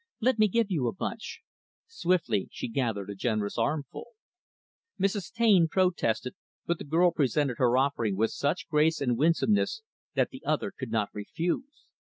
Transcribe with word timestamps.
"Let 0.19 0.39
me 0.39 0.47
give 0.47 0.71
you 0.71 0.87
a 0.87 0.95
bunch." 0.95 1.41
Swiftly 1.85 2.47
she 2.51 2.67
gathered 2.67 3.11
a 3.11 3.15
generous 3.15 3.55
armful. 3.59 4.07
Mrs. 4.99 5.31
Taine 5.31 5.67
protested, 5.67 6.33
but 6.65 6.79
the 6.79 6.83
girl 6.83 7.11
presented 7.11 7.59
her 7.59 7.77
offering 7.77 8.17
with 8.17 8.31
such 8.31 8.67
grace 8.67 8.99
and 8.99 9.15
winsomeness 9.15 9.83
that 10.15 10.31
the 10.31 10.43
other 10.43 10.71
could 10.75 10.89
not 10.89 11.09
refuse. 11.13 11.85